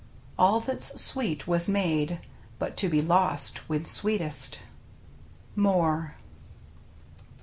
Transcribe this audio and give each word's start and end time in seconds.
All 0.35 0.59
that's 0.61 0.99
sweet 0.99 1.47
was 1.47 1.69
made 1.69 2.21
But 2.57 2.75
to 2.77 2.89
be 2.89 3.03
lost 3.03 3.69
when 3.69 3.85
sweetest.— 3.85 4.57
Moore. 5.55 6.15